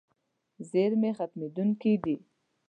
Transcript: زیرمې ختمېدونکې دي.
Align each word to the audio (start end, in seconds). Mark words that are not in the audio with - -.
زیرمې 0.69 1.11
ختمېدونکې 1.17 1.93
دي. 2.03 2.15